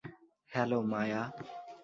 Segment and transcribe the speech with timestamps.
[0.51, 1.21] Hello, Maya.